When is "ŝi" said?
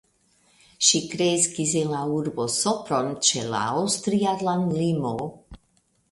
0.85-0.99